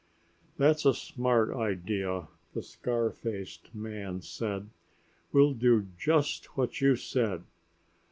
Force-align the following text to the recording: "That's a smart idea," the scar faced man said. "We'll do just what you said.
"That's 0.57 0.83
a 0.83 0.95
smart 0.95 1.51
idea," 1.55 2.27
the 2.55 2.63
scar 2.63 3.11
faced 3.11 3.75
man 3.75 4.21
said. 4.21 4.71
"We'll 5.31 5.53
do 5.53 5.89
just 5.95 6.57
what 6.57 6.81
you 6.81 6.95
said. 6.95 7.43